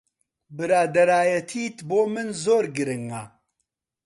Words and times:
برادەرایەتیت 0.57 1.77
بۆ 1.89 1.99
من 2.13 2.27
زۆر 2.43 2.65
گرنگە. 2.75 3.23